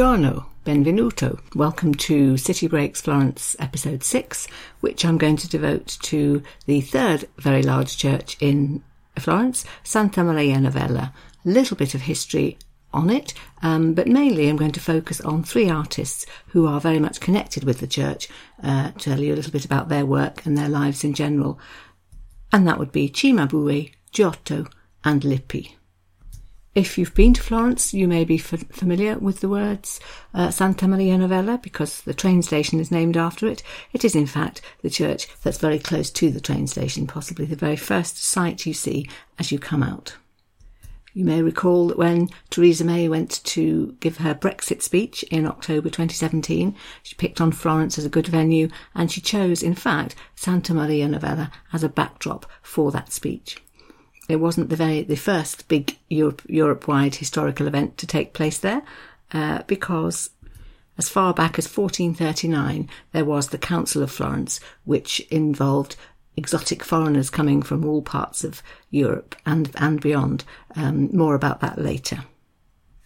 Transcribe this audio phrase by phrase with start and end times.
[0.00, 1.40] Buongiorno, benvenuto.
[1.54, 4.48] Welcome to City Breaks Florence episode 6,
[4.80, 8.82] which I'm going to devote to the third very large church in
[9.18, 11.12] Florence, Santa Maria Novella.
[11.44, 12.56] A little bit of history
[12.94, 16.98] on it, um, but mainly I'm going to focus on three artists who are very
[16.98, 18.26] much connected with the church,
[18.62, 21.60] uh, tell you a little bit about their work and their lives in general.
[22.50, 24.64] And that would be Cimabue, Giotto,
[25.04, 25.76] and Lippi.
[26.72, 29.98] If you've been to Florence, you may be f- familiar with the words
[30.32, 33.64] uh, Santa Maria Novella because the train station is named after it.
[33.92, 37.56] It is, in fact, the church that's very close to the train station, possibly the
[37.56, 40.16] very first sight you see as you come out.
[41.12, 45.88] You may recall that when Theresa May went to give her Brexit speech in October
[45.88, 50.72] 2017, she picked on Florence as a good venue and she chose, in fact, Santa
[50.72, 53.60] Maria Novella as a backdrop for that speech.
[54.30, 58.58] It wasn't the very the first big Europe Europe wide historical event to take place
[58.58, 58.82] there,
[59.32, 60.30] uh, because
[60.98, 65.96] as far back as 1439 there was the Council of Florence, which involved
[66.36, 70.44] exotic foreigners coming from all parts of Europe and and beyond.
[70.76, 72.24] Um, more about that later.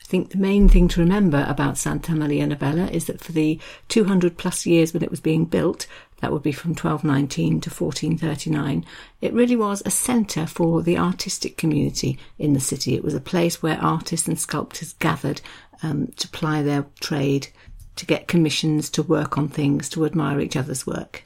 [0.00, 3.59] I think the main thing to remember about Santa Maria Novella is that for the
[3.88, 5.86] 200 plus years when it was being built,
[6.25, 8.86] that would be from 1219 to 1439,
[9.20, 12.94] it really was a centre for the artistic community in the city.
[12.94, 15.42] It was a place where artists and sculptors gathered
[15.83, 17.48] um, to ply their trade,
[17.97, 21.25] to get commissions, to work on things, to admire each other's work.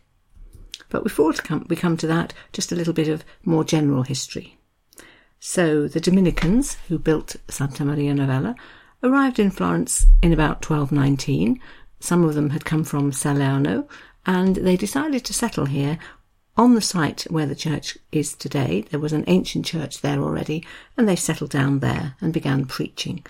[0.89, 1.33] But before
[1.69, 4.59] we come to that, just a little bit of more general history.
[5.39, 8.57] So the Dominicans, who built Santa Maria Novella,
[9.05, 11.61] arrived in Florence in about 1219.
[12.01, 13.87] Some of them had come from Salerno,
[14.29, 15.99] and they decided to settle here
[16.55, 18.85] on the site where the church is today.
[18.91, 20.67] There was an ancient church there already,
[20.99, 23.25] and they settled down there and began preaching.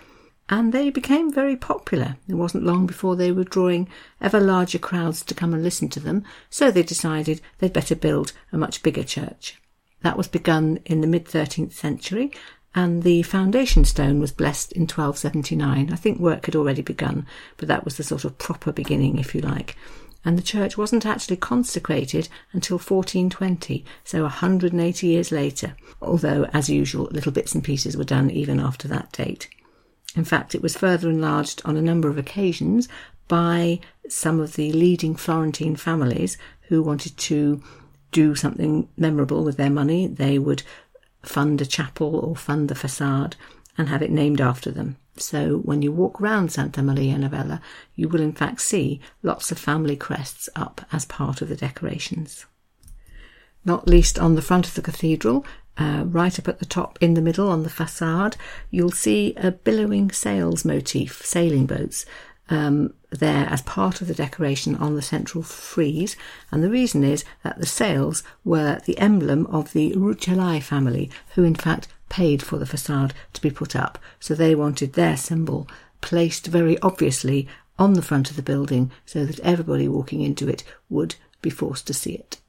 [0.48, 2.16] And they became very popular.
[2.26, 3.88] It wasn't long before they were drawing
[4.20, 8.32] ever larger crowds to come and listen to them, so they decided they'd better build
[8.50, 9.56] a much bigger church.
[10.02, 12.32] That was begun in the mid 13th century,
[12.74, 15.92] and the foundation stone was blessed in 1279.
[15.92, 17.24] I think work had already begun,
[17.56, 19.76] but that was the sort of proper beginning, if you like.
[20.24, 27.08] And the church wasn't actually consecrated until 1420, so 180 years later, although, as usual,
[27.12, 29.48] little bits and pieces were done even after that date.
[30.16, 32.88] In fact, it was further enlarged on a number of occasions
[33.28, 37.62] by some of the leading Florentine families who wanted to
[38.10, 40.62] do something memorable with their money, they would
[41.22, 43.36] fund a chapel or fund the facade
[43.76, 44.96] and have it named after them.
[45.20, 47.60] So when you walk round Santa Maria Novella,
[47.94, 52.46] you will in fact see lots of family crests up as part of the decorations.
[53.64, 55.44] Not least on the front of the cathedral,
[55.76, 58.36] uh, right up at the top in the middle on the facade,
[58.70, 62.04] you'll see a billowing sails motif, sailing boats,
[62.50, 66.16] um, there as part of the decoration on the central frieze,
[66.50, 71.44] and the reason is that the sails were the emblem of the Rucellai family, who
[71.44, 75.68] in fact paid for the facade to be put up, so they wanted their symbol
[76.00, 77.48] placed very obviously
[77.78, 81.86] on the front of the building so that everybody walking into it would be forced
[81.86, 82.40] to see it.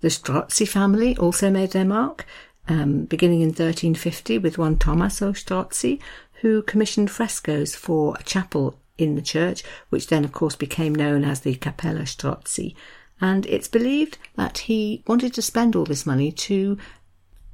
[0.00, 2.26] The Strozzi family also made their mark,
[2.68, 6.00] um, beginning in 1350 with one Tommaso Strozzi,
[6.40, 11.24] who commissioned frescoes for a chapel in the church, which then, of course, became known
[11.24, 12.74] as the Cappella Strozzi.
[13.20, 16.76] And it's believed that he wanted to spend all this money to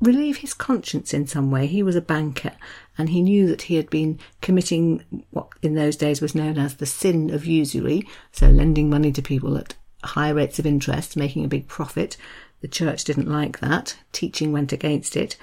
[0.00, 1.66] relieve his conscience in some way.
[1.66, 2.52] He was a banker
[2.96, 6.76] and he knew that he had been committing what in those days was known as
[6.76, 11.44] the sin of usury, so lending money to people at high rates of interest, making
[11.44, 12.16] a big profit.
[12.60, 13.96] The church didn't like that.
[14.12, 15.36] Teaching went against it.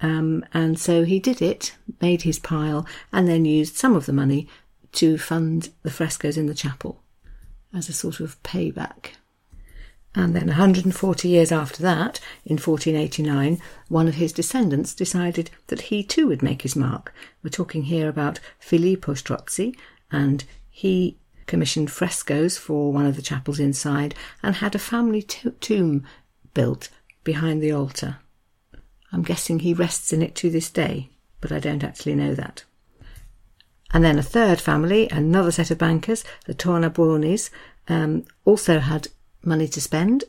[0.00, 4.12] Um, and so he did it, made his pile, and then used some of the
[4.12, 4.48] money
[4.92, 7.02] to fund the frescoes in the chapel
[7.74, 9.12] as a sort of payback.
[10.14, 16.02] And then 140 years after that, in 1489, one of his descendants decided that he
[16.02, 17.14] too would make his mark.
[17.42, 19.74] We're talking here about Filippo Strozzi,
[20.10, 21.16] and he
[21.46, 26.04] commissioned frescoes for one of the chapels inside and had a family tomb
[26.52, 26.90] built
[27.24, 28.18] behind the altar.
[29.12, 31.10] I'm guessing he rests in it to this day,
[31.40, 32.64] but I don't actually know that.
[33.92, 37.50] And then a third family, another set of bankers, the Tornabuonis,
[37.88, 39.08] um, also had
[39.44, 40.24] money to spend.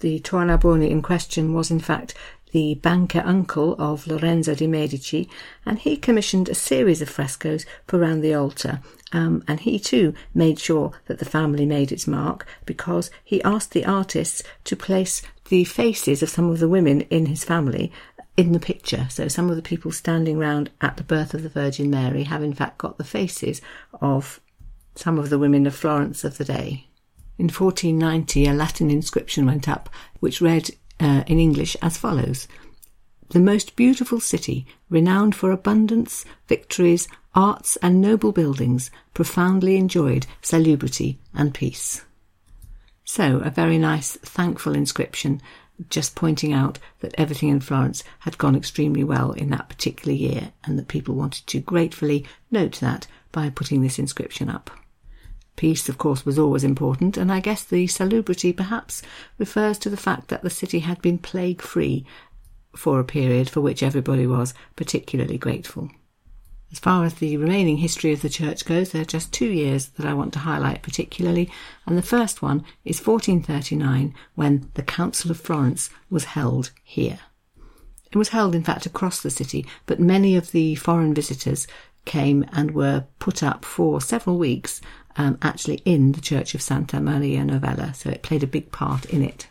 [0.00, 2.14] The Tornabuoni in question was, in fact,
[2.52, 5.28] the banker uncle of Lorenzo de' Medici,
[5.64, 8.80] and he commissioned a series of frescoes for around the altar.
[9.12, 13.72] Um, and he too made sure that the family made its mark because he asked
[13.72, 17.92] the artists to place the faces of some of the women in his family
[18.36, 19.06] in the picture.
[19.10, 22.42] So some of the people standing round at the birth of the Virgin Mary have
[22.42, 23.60] in fact got the faces
[24.00, 24.40] of
[24.94, 26.86] some of the women of Florence of the day.
[27.42, 29.90] In 1490, a Latin inscription went up
[30.20, 32.46] which read uh, in English as follows
[33.30, 41.18] The most beautiful city, renowned for abundance, victories, arts, and noble buildings, profoundly enjoyed salubrity
[41.34, 42.04] and peace.
[43.04, 45.42] So, a very nice, thankful inscription,
[45.90, 50.52] just pointing out that everything in Florence had gone extremely well in that particular year,
[50.62, 54.70] and that people wanted to gratefully note that by putting this inscription up.
[55.56, 59.02] Peace, of course, was always important, and I guess the salubrity perhaps
[59.38, 62.04] refers to the fact that the city had been plague free
[62.74, 65.90] for a period for which everybody was particularly grateful.
[66.72, 69.88] As far as the remaining history of the church goes, there are just two years
[69.88, 71.50] that I want to highlight particularly,
[71.86, 77.20] and the first one is 1439 when the Council of Florence was held here.
[78.10, 81.66] It was held, in fact, across the city, but many of the foreign visitors
[82.06, 84.80] came and were put up for several weeks
[85.16, 89.04] um, actually in the Church of Santa Maria Novella, so it played a big part
[89.06, 89.46] in it.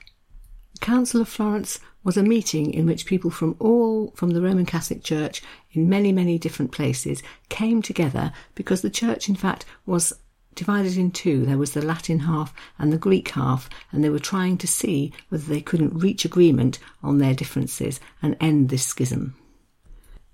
[0.73, 4.65] The Council of Florence was a meeting in which people from all from the Roman
[4.65, 5.41] Catholic Church
[5.71, 10.11] in many many different places came together because the church in fact was
[10.55, 14.17] divided in two there was the Latin half and the Greek half and they were
[14.17, 19.35] trying to see whether they couldn't reach agreement on their differences and end this schism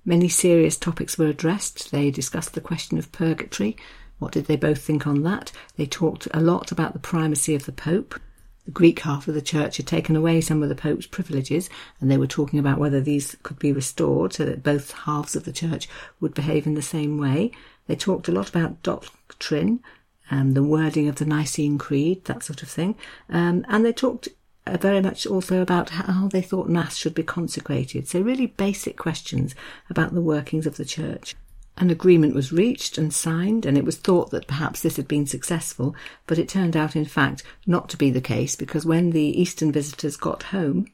[0.08, 1.92] Many serious topics were addressed.
[1.92, 3.76] They discussed the question of purgatory.
[4.20, 5.52] What did they both think on that?
[5.76, 8.20] They talked a lot about the primacy of the Pope.
[8.66, 11.70] The Greek half of the church had taken away some of the Pope's privileges,
[12.02, 15.46] and they were talking about whether these could be restored so that both halves of
[15.46, 15.88] the church
[16.20, 17.52] would behave in the same way.
[17.88, 19.82] They talked a lot about doctrine,
[20.30, 22.96] um, the wording of the Nicene Creed, that sort of thing.
[23.30, 24.28] Um, and they talked
[24.66, 28.08] uh, very much also about how they thought Mass should be consecrated.
[28.08, 29.56] So, really basic questions
[29.90, 31.36] about the workings of the Church.
[31.80, 35.28] An agreement was reached and signed, and it was thought that perhaps this had been
[35.28, 35.96] successful,
[36.26, 39.72] but it turned out, in fact, not to be the case because when the Eastern
[39.72, 40.88] visitors got home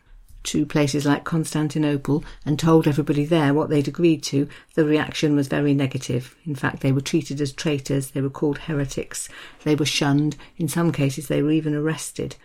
[0.43, 5.47] to places like Constantinople and told everybody there what they'd agreed to, the reaction was
[5.47, 6.35] very negative.
[6.45, 9.29] In fact, they were treated as traitors, they were called heretics,
[9.63, 12.35] they were shunned, in some cases, they were even arrested.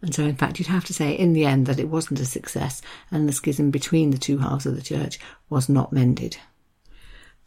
[0.00, 2.26] And so, in fact, you'd have to say in the end that it wasn't a
[2.26, 5.18] success and the schism between the two halves of the church
[5.50, 6.36] was not mended.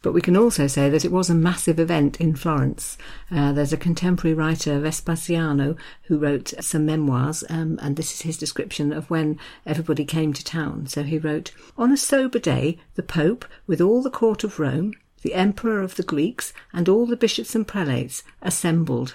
[0.00, 2.96] But we can also say that it was a massive event in Florence.
[3.30, 8.38] Uh, there's a contemporary writer, Vespasiano, who wrote some memoirs, um, and this is his
[8.38, 10.86] description of when everybody came to town.
[10.86, 14.94] So he wrote On a sober day, the Pope, with all the court of Rome,
[15.22, 19.14] the Emperor of the Greeks, and all the bishops and prelates assembled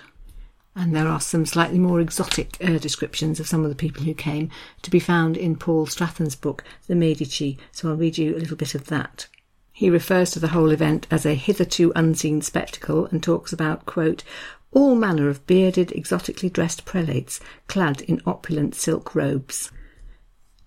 [0.75, 4.13] and there are some slightly more exotic uh, descriptions of some of the people who
[4.13, 4.49] came
[4.81, 8.57] to be found in Paul Strathern's book, The Medici, so I'll read you a little
[8.57, 9.27] bit of that.
[9.75, 14.23] He refers to the whole event as a hitherto unseen spectacle and talks about, quote,
[14.71, 19.71] all manner of bearded, exotically dressed prelates clad in opulent silk robes.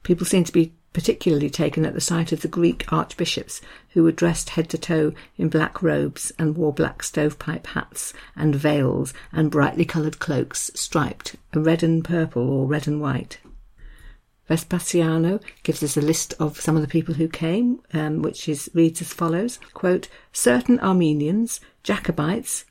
[0.03, 3.61] People seem to be particularly taken at the sight of the Greek archbishops,
[3.91, 8.55] who were dressed head to toe in black robes and wore black stovepipe hats and
[8.55, 13.39] veils and brightly coloured cloaks striped red and purple or red and white.
[14.49, 18.71] Vespasiano gives us a list of some of the people who came, um, which is,
[18.75, 22.65] reads as follows quote, Certain Armenians, Jacobites,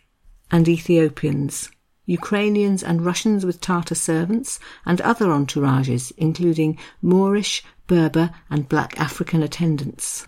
[0.52, 1.70] and Ethiopians,
[2.06, 9.44] Ukrainians and Russians with Tartar servants, and other entourages, including Moorish, Berber, and black African
[9.44, 10.28] attendants.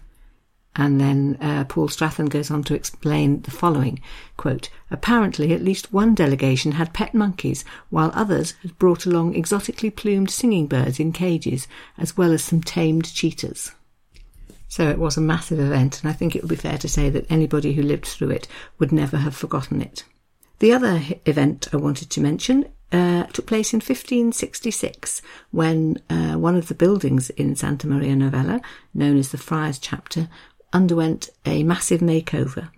[0.79, 3.99] And then uh, Paul Strathern goes on to explain the following
[4.37, 9.89] quote, Apparently, at least one delegation had pet monkeys, while others had brought along exotically
[9.89, 11.67] plumed singing birds in cages,
[11.97, 13.71] as well as some tamed cheetahs.
[14.67, 17.09] So it was a massive event, and I think it would be fair to say
[17.09, 20.03] that anybody who lived through it would never have forgotten it.
[20.59, 26.55] The other event I wanted to mention uh, took place in 1566 when uh, one
[26.55, 28.61] of the buildings in Santa Maria Novella,
[28.93, 30.29] known as the Friars Chapter,
[30.73, 32.69] underwent a massive makeover.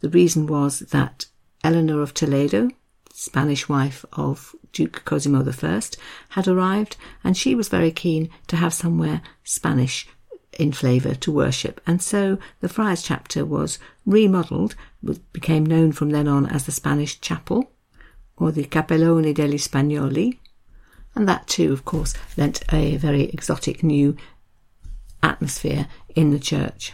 [0.00, 1.26] The reason was that
[1.64, 2.70] Eleanor of Toledo,
[3.12, 5.80] Spanish wife of Duke Cosimo I,
[6.30, 10.06] had arrived and she was very keen to have somewhere Spanish
[10.58, 11.80] in flavour to worship.
[11.86, 14.74] And so the Friars Chapter was remodelled,
[15.32, 17.70] became known from then on as the Spanish Chapel
[18.36, 20.38] or the Cappellone degli Spagnoli.
[21.14, 24.16] And that too, of course, lent a very exotic new
[25.22, 26.92] atmosphere in the church.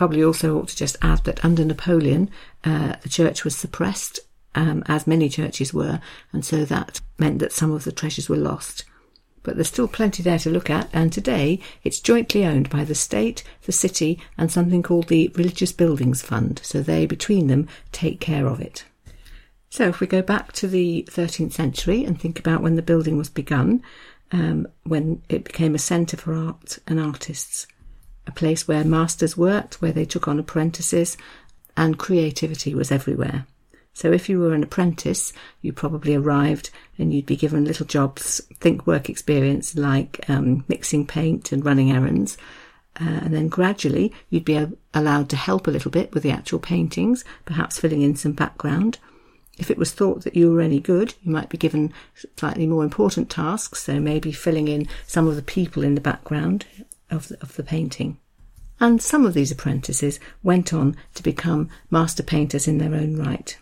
[0.00, 2.30] Probably also ought to just add that under Napoleon,
[2.64, 4.18] uh, the church was suppressed,
[4.54, 6.00] um, as many churches were,
[6.32, 8.86] and so that meant that some of the treasures were lost.
[9.42, 12.94] But there's still plenty there to look at, and today it's jointly owned by the
[12.94, 18.20] state, the city, and something called the Religious Buildings Fund, so they, between them, take
[18.20, 18.86] care of it.
[19.68, 23.18] So, if we go back to the 13th century and think about when the building
[23.18, 23.82] was begun,
[24.32, 27.66] um, when it became a centre for art and artists,
[28.26, 31.16] a place where masters worked, where they took on apprentices,
[31.76, 33.46] and creativity was everywhere.
[33.92, 38.40] So if you were an apprentice, you probably arrived and you'd be given little jobs,
[38.60, 42.38] think work experience like um, mixing paint and running errands.
[43.00, 46.58] Uh, and then gradually you'd be allowed to help a little bit with the actual
[46.58, 48.98] paintings, perhaps filling in some background.
[49.58, 51.92] If it was thought that you were any good, you might be given
[52.36, 56.64] slightly more important tasks, so maybe filling in some of the people in the background
[57.10, 58.18] of the, of the painting.
[58.78, 63.56] And some of these apprentices went on to become master painters in their own right.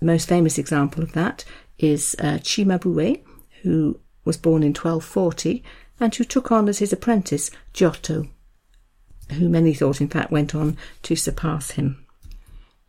[0.00, 1.44] The most famous example of that
[1.78, 3.20] is uh, Cimabue,
[3.62, 5.62] who was born in 1240
[6.00, 8.28] and who took on as his apprentice Giotto,
[9.32, 12.04] who many thought in fact went on to surpass him.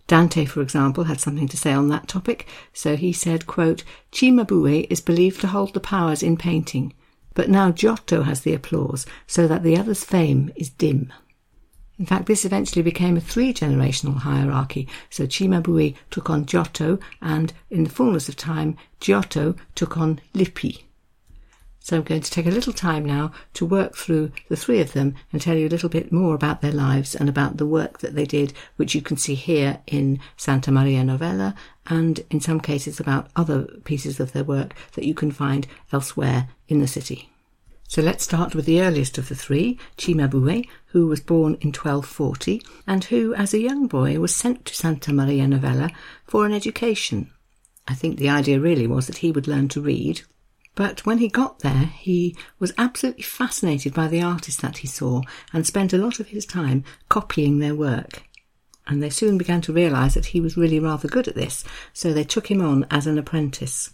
[0.08, 4.88] Dante, for example, had something to say on that topic, so he said, quote, Cimabue
[4.90, 6.94] is believed to hold the powers in painting,
[7.38, 11.14] but now Giotto has the applause, so that the other's fame is dim.
[12.00, 14.88] In fact, this eventually became a three generational hierarchy.
[15.12, 20.84] So Cimabue took on Giotto, and in the fullness of time, Giotto took on Lippi.
[21.80, 24.94] So I'm going to take a little time now to work through the three of
[24.94, 28.00] them and tell you a little bit more about their lives and about the work
[28.00, 31.54] that they did, which you can see here in Santa Maria Novella,
[31.86, 36.50] and in some cases about other pieces of their work that you can find elsewhere
[36.68, 37.30] in the city.
[37.90, 42.62] So let's start with the earliest of the three, Cimabue, who was born in 1240
[42.86, 45.90] and who, as a young boy, was sent to Santa Maria Novella
[46.26, 47.32] for an education.
[47.88, 50.22] I think the idea really was that he would learn to read.
[50.76, 55.22] But when he got there, he was absolutely fascinated by the artists that he saw
[55.54, 58.24] and spent a lot of his time copying their work.
[58.86, 62.14] And they soon began to realise that he was really rather good at this, so
[62.14, 63.90] they took him on as an apprentice.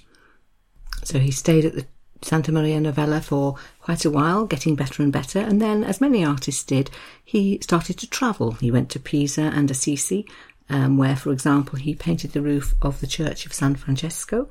[1.04, 1.88] So he stayed at the
[2.24, 5.40] Santa Maria Novella for quite a while, getting better and better.
[5.40, 6.90] And then, as many artists did,
[7.24, 8.54] he started to travel.
[8.54, 10.26] He went to Pisa and Assisi,
[10.70, 14.50] um, where, for example, he painted the roof of the Church of San Francesco.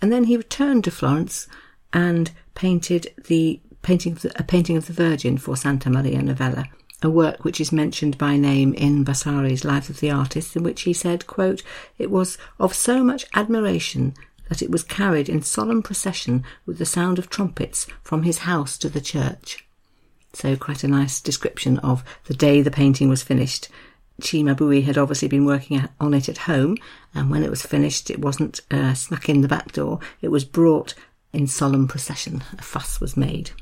[0.00, 1.48] And then he returned to Florence
[1.92, 6.66] and painted the painting a painting of the Virgin for Santa Maria Novella,
[7.02, 10.82] a work which is mentioned by name in Vasari's Life of the Artist, in which
[10.82, 11.62] he said, quote,
[11.96, 14.14] It was of so much admiration
[14.48, 18.78] that it was carried in solemn procession with the sound of trumpets from his house
[18.78, 19.66] to the church.
[20.32, 23.68] So, quite a nice description of the day the painting was finished.
[24.20, 26.76] Cimabue had obviously been working on it at home,
[27.14, 30.44] and when it was finished, it wasn't uh, snuck in the back door, it was
[30.44, 30.94] brought
[31.32, 32.42] in solemn procession.
[32.58, 33.52] A fuss was made.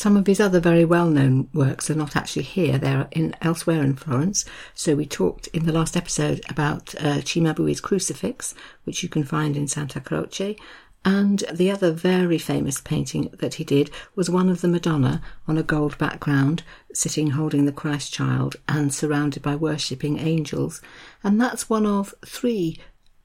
[0.00, 3.96] Some of his other very well-known works are not actually here; they're in elsewhere in
[3.96, 4.46] Florence.
[4.72, 8.54] So we talked in the last episode about uh, Cimabue's crucifix,
[8.84, 10.56] which you can find in Santa Croce,
[11.04, 15.58] and the other very famous painting that he did was one of the Madonna on
[15.58, 16.62] a gold background,
[16.94, 20.80] sitting holding the Christ child and surrounded by worshipping angels.
[21.22, 22.78] And that's one of three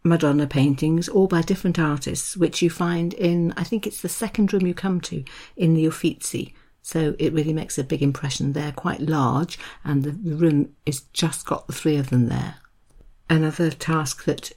[0.04, 4.52] Madonna paintings, all by different artists, which you find in, I think it's the second
[4.52, 5.24] room you come to
[5.56, 6.54] in the Uffizi.
[6.86, 8.54] So it really makes a big impression.
[8.54, 12.58] They're quite large, and the room is just got the three of them there.
[13.28, 14.52] Another task that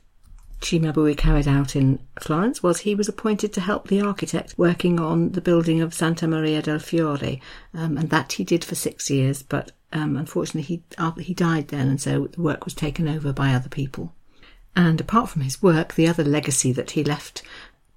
[0.61, 5.33] Cimabue carried out in Florence was he was appointed to help the architect working on
[5.33, 7.41] the building of Santa Maria del Fiore,
[7.73, 9.43] um, and that he did for six years.
[9.43, 10.83] But um, unfortunately,
[11.17, 14.13] he he died then, and so the work was taken over by other people.
[14.77, 17.43] And apart from his work, the other legacy that he left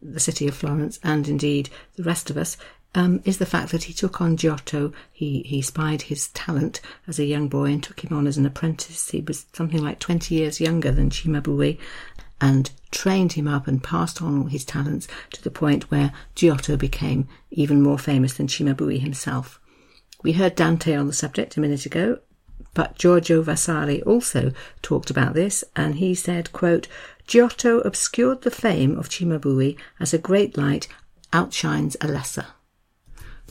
[0.02, 2.58] the city of Florence and indeed the rest of us
[2.94, 4.92] um, is the fact that he took on Giotto.
[5.12, 8.46] He, he spied his talent as a young boy and took him on as an
[8.46, 9.12] apprentice.
[9.12, 11.78] He was something like 20 years younger than Cimabue
[12.42, 17.28] and trained him up and passed on his talents to the point where Giotto became
[17.52, 19.60] even more famous than Cimabue himself.
[20.24, 22.20] We heard Dante on the subject a minute ago,
[22.74, 26.88] but Giorgio Vasari also talked about this, and he said, quote,
[27.28, 30.88] Giotto obscured the fame of Cimabue as a great light
[31.34, 32.48] outshines a lesser.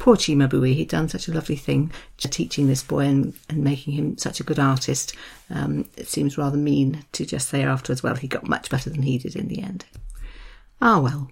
[0.00, 4.16] Poor Cimabue, he'd done such a lovely thing teaching this boy and, and making him
[4.16, 5.14] such a good artist.
[5.50, 9.02] Um, it seems rather mean to just say afterwards, well, he got much better than
[9.02, 9.84] he did in the end.
[10.80, 11.30] Ah, well.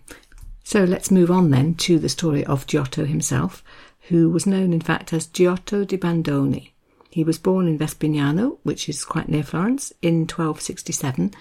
[0.65, 3.65] So let's move on then to the story of Giotto himself,
[4.09, 6.73] who was known in fact as Giotto di Bandoni.
[7.09, 11.33] He was born in Vespignano, which is quite near Florence, in 1267,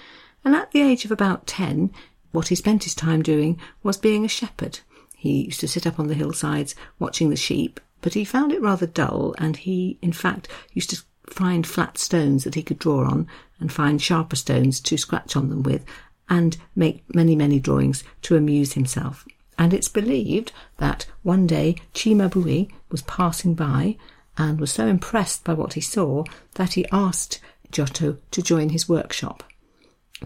[0.46, 1.92] and at the age of about 10,
[2.32, 4.80] what he spent his time doing was being a shepherd.
[5.20, 8.62] He used to sit up on the hillsides watching the sheep, but he found it
[8.62, 13.04] rather dull, and he, in fact, used to find flat stones that he could draw
[13.04, 13.28] on
[13.60, 15.84] and find sharper stones to scratch on them with,
[16.30, 19.26] and make many, many drawings to amuse himself.
[19.58, 23.98] And it's believed that one day Cimabue was passing by
[24.38, 27.40] and was so impressed by what he saw that he asked
[27.72, 29.44] Giotto to join his workshop.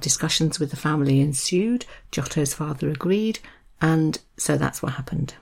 [0.02, 3.40] Discussions with the family ensued, Giotto's father agreed,
[3.82, 5.34] and so that's what happened.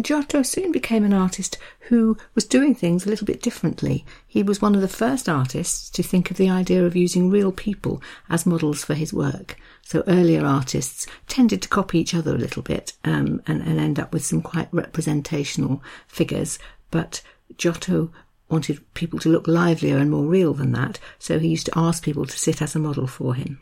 [0.00, 4.06] Giotto soon became an artist who was doing things a little bit differently.
[4.26, 7.52] He was one of the first artists to think of the idea of using real
[7.52, 9.58] people as models for his work.
[9.82, 14.00] So earlier artists tended to copy each other a little bit um, and, and end
[14.00, 16.58] up with some quite representational figures.
[16.90, 17.20] But
[17.58, 18.10] Giotto
[18.48, 22.02] wanted people to look livelier and more real than that, so he used to ask
[22.02, 23.60] people to sit as a model for him.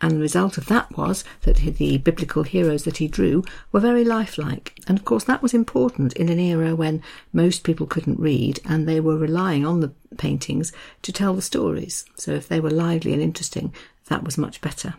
[0.00, 4.04] And the result of that was that the biblical heroes that he drew were very
[4.04, 4.78] lifelike.
[4.86, 7.02] And of course, that was important in an era when
[7.32, 12.04] most people couldn't read and they were relying on the paintings to tell the stories.
[12.16, 13.74] So if they were lively and interesting,
[14.06, 14.94] that was much better.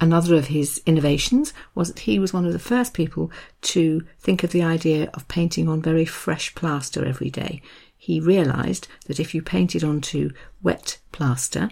[0.00, 4.44] Another of his innovations was that he was one of the first people to think
[4.44, 7.62] of the idea of painting on very fresh plaster every day.
[7.96, 10.30] He realised that if you painted onto
[10.62, 11.70] wet plaster,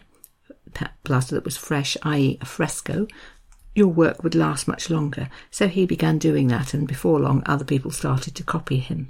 [1.05, 3.07] plaster that was fresh, i.e., a fresco,
[3.75, 5.29] your work would last much longer.
[5.51, 9.09] So he began doing that, and before long, other people started to copy him.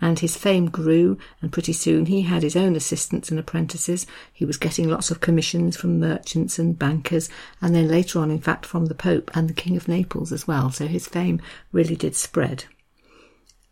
[0.00, 4.04] And his fame grew, and pretty soon he had his own assistants and apprentices.
[4.32, 7.28] He was getting lots of commissions from merchants and bankers,
[7.60, 10.48] and then later on, in fact, from the Pope and the King of Naples as
[10.48, 10.72] well.
[10.72, 11.40] So his fame
[11.70, 12.64] really did spread.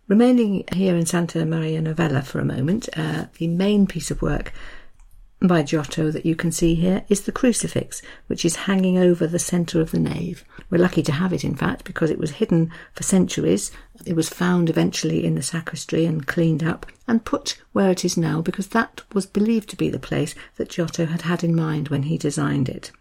[0.07, 4.53] Remaining here in Santa Maria Novella for a moment, uh, the main piece of work
[5.43, 9.39] by Giotto that you can see here is the crucifix, which is hanging over the
[9.39, 10.45] centre of the nave.
[10.69, 13.73] We're lucky to have it, in fact, because it was hidden for centuries.
[14.05, 18.19] It was found eventually in the sacristy and cleaned up and put where it is
[18.19, 21.89] now because that was believed to be the place that Giotto had had in mind
[21.89, 22.93] when he designed it.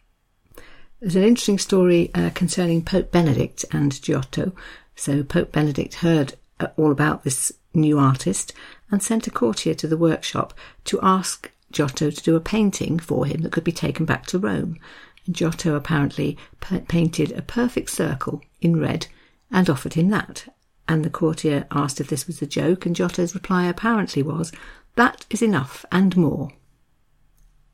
[1.01, 4.53] There's an interesting story uh, concerning Pope Benedict and Giotto.
[4.95, 8.53] So Pope Benedict heard uh, all about this new artist
[8.91, 10.53] and sent a courtier to the workshop
[10.85, 14.39] to ask Giotto to do a painting for him that could be taken back to
[14.39, 14.77] Rome.
[15.25, 19.07] And Giotto apparently p- painted a perfect circle in red
[19.51, 20.53] and offered him that.
[20.87, 24.51] And the courtier asked if this was a joke, and Giotto's reply apparently was,
[24.95, 26.51] That is enough and more.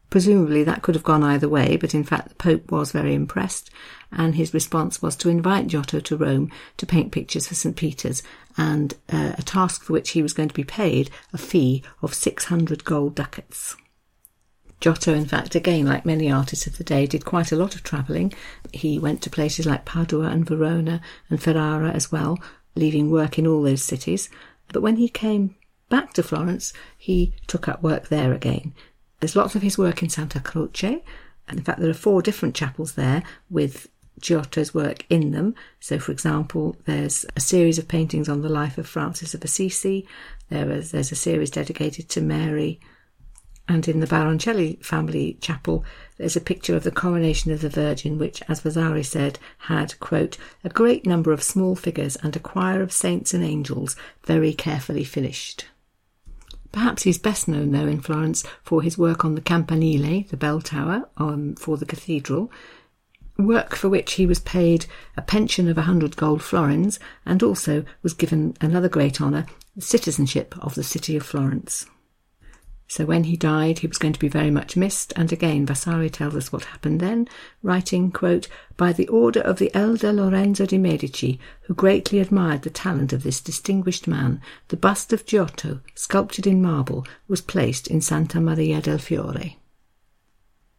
[0.10, 3.70] Presumably that could have gone either way, but in fact the Pope was very impressed,
[4.12, 7.76] and his response was to invite Giotto to Rome to paint pictures for St.
[7.76, 8.24] Peter's,
[8.58, 12.14] and uh, a task for which he was going to be paid a fee of
[12.14, 13.76] 600 gold ducats.
[14.82, 17.84] Giotto, in fact, again, like many artists of the day, did quite a lot of
[17.84, 18.34] travelling.
[18.74, 22.38] He went to places like Padua and Verona and Ferrara as well,
[22.76, 24.30] leaving work in all those cities.
[24.72, 25.56] But when he came
[25.90, 28.74] back to Florence, he took up work there again.
[29.20, 31.04] There's lots of his work in Santa Croce,
[31.48, 33.88] and in fact, there are four different chapels there with
[34.20, 35.56] Giotto's work in them.
[35.80, 40.08] So, for example, there's a series of paintings on the life of Francis of Assisi.
[40.50, 42.80] There is, there's a series dedicated to Mary
[43.68, 45.84] and in the Baroncelli family chapel,
[46.18, 50.38] there's a picture of the coronation of the Virgin, which, as Vasari said, had, quote,
[50.64, 55.04] a great number of small figures and a choir of saints and angels very carefully
[55.04, 55.66] finished.
[56.72, 60.62] Perhaps he's best known, though, in Florence for his work on the Campanile, the bell
[60.62, 62.52] tower, um, for the cathedral,
[63.38, 64.86] work for which he was paid
[65.18, 69.82] a pension of a hundred gold florins and also was given another great honour, the
[69.82, 71.86] citizenship of the city of Florence.
[72.88, 75.12] So when he died, he was going to be very much missed.
[75.16, 77.28] And again, Vasari tells us what happened then,
[77.64, 82.70] writing, quote, by the order of the elder Lorenzo de' Medici, who greatly admired the
[82.70, 88.02] talent of this distinguished man, the bust of Giotto, sculptured in marble, was placed in
[88.02, 89.58] Santa Maria del Fiore.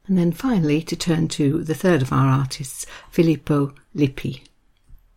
[0.07, 4.45] And then finally, to turn to the third of our artists, Filippo Lippi.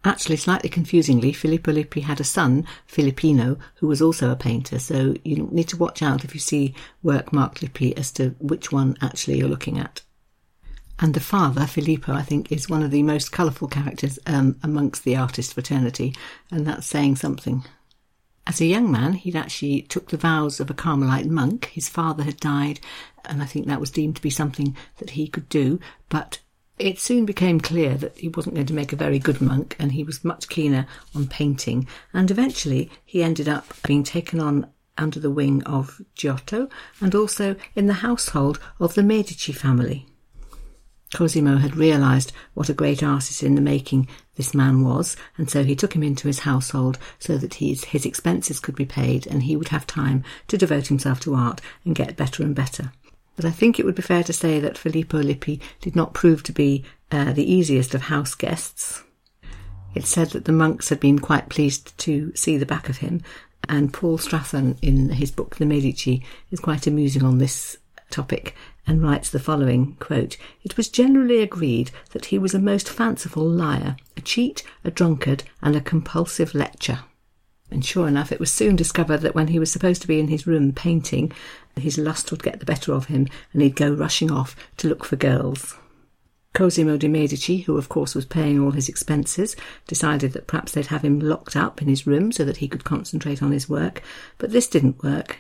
[0.06, 5.14] Actually, slightly confusingly, Filippo Lippi had a son, Filippino, who was also a painter, so
[5.26, 8.96] you need to watch out if you see work marked Lippi as to which one
[9.02, 10.02] actually you're looking at.
[11.00, 15.04] And the father, Filippo, I think, is one of the most colourful characters um, amongst
[15.04, 16.14] the artist fraternity,
[16.50, 17.66] and that's saying something.
[18.48, 21.66] As a young man, he'd actually took the vows of a Carmelite monk.
[21.74, 22.80] His father had died,
[23.26, 26.40] and I think that was deemed to be something that he could do, but
[26.80, 29.92] it soon became clear that he wasn't going to make a very good monk and
[29.92, 31.88] he was much keener on painting.
[32.14, 36.70] And eventually he ended up being taken on under the wing of Giotto
[37.02, 40.06] and also in the household of the Medici family.
[41.14, 45.64] Cosimo had realised what a great artist in the making this man was, and so
[45.64, 49.44] he took him into his household so that his, his expenses could be paid and
[49.44, 52.92] he would have time to devote himself to art and get better and better.
[53.40, 56.44] But I think it would be fair to say that Filippo Lippi did not prove
[56.44, 59.02] to be uh, the easiest of house guests.
[59.96, 63.22] It's said that the monks had been quite pleased to see the back of him,
[63.70, 66.22] and Paul Strathern, in his book The Medici,
[66.52, 67.78] is quite amusing on this
[68.10, 72.90] topic and writes the following quote, It was generally agreed that he was a most
[72.90, 77.06] fanciful liar, a cheat, a drunkard, and a compulsive lecher.
[77.72, 80.28] And sure enough, it was soon discovered that when he was supposed to be in
[80.28, 81.32] his room painting,
[81.76, 85.06] his lust would get the better of him and he'd go rushing off to look
[85.06, 85.76] for girls.
[86.54, 89.56] Cosimo de' Medici, who of course was paying all his expenses,
[89.88, 92.84] decided that perhaps they'd have him locked up in his room so that he could
[92.84, 94.02] concentrate on his work,
[94.40, 95.38] but this didn't work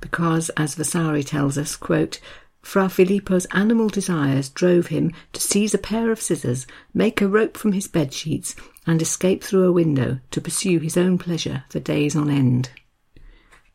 [0.00, 2.20] because, as Vasari tells us, quote,
[2.62, 7.56] Fra Filippo's animal desires drove him to seize a pair of scissors, make a rope
[7.56, 11.80] from his bed sheets, and escape through a window to pursue his own pleasure for
[11.80, 12.70] days on end.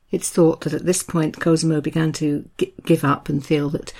[0.09, 2.49] It's thought that at this point Cosimo began to
[2.85, 3.93] give up and feel that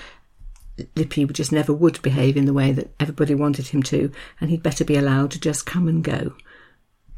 [0.96, 4.64] Lippi just never would behave in the way that everybody wanted him to, and he'd
[4.64, 6.34] better be allowed to just come and go.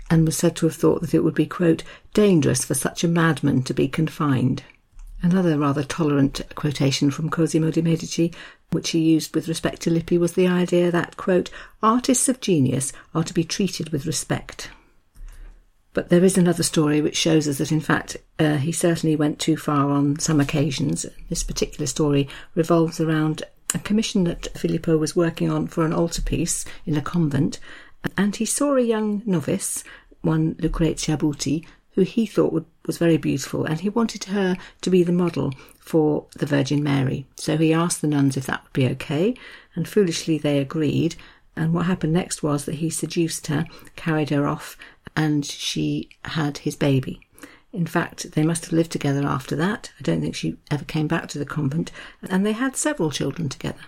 [0.09, 3.07] And was said to have thought that it would be, quote, dangerous for such a
[3.07, 4.63] madman to be confined.
[5.23, 8.33] Another rather tolerant quotation from Cosimo de' Medici,
[8.71, 11.49] which he used with respect to Lippi, was the idea that, quote,
[11.81, 14.69] artists of genius are to be treated with respect.
[15.93, 19.39] But there is another story which shows us that, in fact, uh, he certainly went
[19.39, 21.05] too far on some occasions.
[21.29, 26.65] This particular story revolves around a commission that Filippo was working on for an altarpiece
[26.85, 27.59] in a convent,
[28.17, 29.85] and he saw a young novice,
[30.21, 34.89] one Lucrezia Buti, who he thought would, was very beautiful, and he wanted her to
[34.89, 37.25] be the model for the Virgin Mary.
[37.35, 39.35] So he asked the nuns if that would be okay,
[39.75, 41.15] and foolishly they agreed.
[41.55, 44.77] And what happened next was that he seduced her, carried her off,
[45.15, 47.21] and she had his baby.
[47.71, 49.91] In fact, they must have lived together after that.
[49.99, 53.49] I don't think she ever came back to the convent, and they had several children
[53.49, 53.81] together.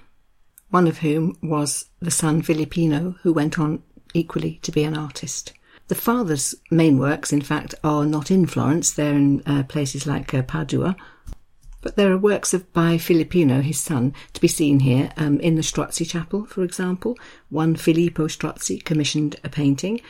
[0.69, 5.53] One of whom was the son Filippino, who went on equally to be an artist.
[5.87, 10.33] The father's main works, in fact, are not in Florence, they're in uh, places like
[10.33, 10.95] uh, Padua.
[11.81, 15.53] But there are works of by Filippino, his son, to be seen here um, in
[15.53, 17.15] the Strozzi Chapel, for example.
[17.49, 20.01] One Filippo Strozzi commissioned a painting,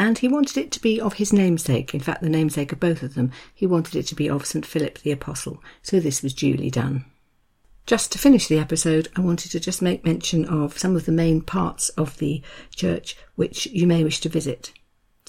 [0.00, 3.04] and he wanted it to be of his namesake, in fact, the namesake of both
[3.04, 3.30] of them.
[3.54, 4.66] He wanted it to be of St.
[4.66, 7.04] Philip the Apostle, so this was duly done.
[7.86, 11.12] Just to finish the episode, I wanted to just make mention of some of the
[11.12, 12.42] main parts of the
[12.74, 14.72] church which you may wish to visit.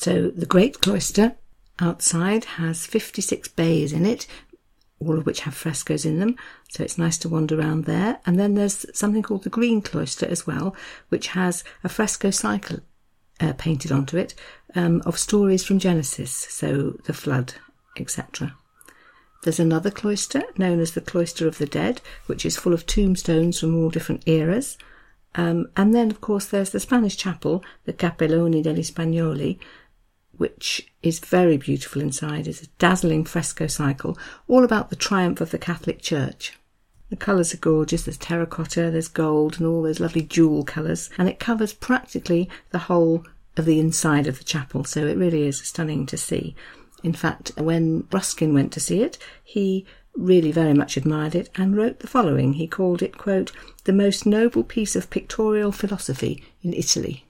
[0.02, 1.36] So, the Great Cloister
[1.80, 4.26] outside has 56 bays in it,
[5.00, 6.38] all of which have frescoes in them,
[6.70, 8.20] so it's nice to wander around there.
[8.26, 10.76] And then there's something called the Green Cloister as well,
[11.10, 12.80] which has a fresco cycle
[13.40, 14.34] uh, painted onto it
[14.74, 17.54] um, of stories from Genesis, so the flood,
[17.96, 18.56] etc.
[19.44, 23.60] There's another cloister known as the Cloister of the Dead, which is full of tombstones
[23.60, 24.80] from all different eras.
[25.36, 29.60] Um, and then, of course, there's the Spanish chapel, the Cappellone degli Spagnoli,
[30.38, 32.48] which is very beautiful inside.
[32.48, 34.18] It's a dazzling fresco cycle,
[34.48, 36.58] all about the triumph of the Catholic Church.
[37.10, 38.04] The colours are gorgeous.
[38.04, 41.10] There's terracotta, there's gold, and all those lovely jewel colours.
[41.18, 43.26] And it covers practically the whole
[43.58, 44.86] of the inside of the chapel.
[44.86, 46.56] So it really is stunning to see.
[47.04, 51.76] In fact, when Ruskin went to see it, he really very much admired it and
[51.76, 52.54] wrote the following.
[52.54, 53.52] He called it, quote,
[53.84, 57.26] the most noble piece of pictorial philosophy in Italy.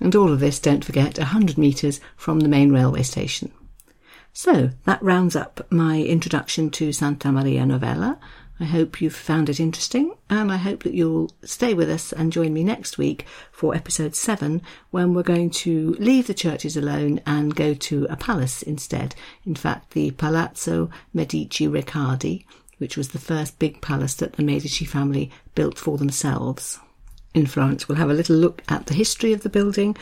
[0.00, 3.52] And all of this, don't forget, 100 metres from the main railway station.
[4.32, 8.18] So that rounds up my introduction to Santa Maria Novella.
[8.60, 12.32] I hope you've found it interesting, and I hope that you'll stay with us and
[12.32, 17.20] join me next week for episode 7, when we're going to leave the churches alone
[17.24, 19.14] and go to a palace instead.
[19.44, 22.46] In fact, the Palazzo Medici Riccardi,
[22.78, 26.78] which was the first big palace that the Medici family built for themselves.
[27.38, 29.96] In Florence, we'll have a little look at the history of the building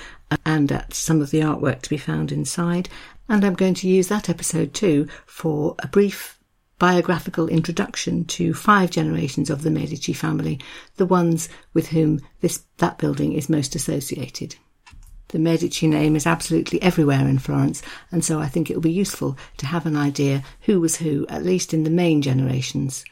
[0.46, 2.88] and at some of the artwork to be found inside.
[3.28, 6.38] And I'm going to use that episode too for a brief
[6.78, 10.58] biographical introduction to five generations of the Medici family,
[10.96, 14.56] the ones with whom this that building is most associated.
[15.28, 18.90] The Medici name is absolutely everywhere in Florence, and so I think it will be
[18.90, 23.04] useful to have an idea who was who, at least in the main generations.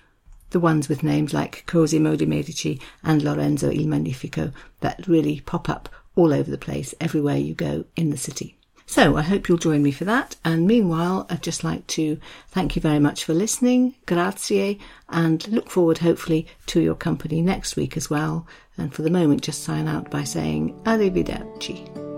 [0.54, 5.68] The ones with names like Cosimo de' Medici and Lorenzo il Magnifico that really pop
[5.68, 8.56] up all over the place, everywhere you go in the city.
[8.86, 10.36] So I hope you'll join me for that.
[10.44, 13.96] And meanwhile, I'd just like to thank you very much for listening.
[14.06, 14.78] Grazie.
[15.08, 18.46] And look forward, hopefully, to your company next week as well.
[18.78, 22.13] And for the moment, just sign out by saying arrivederci.